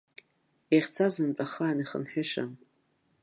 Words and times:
Иахьцазынтә 0.73 1.41
ахаан 1.45 1.77
ихынҳәышам. 1.83 2.51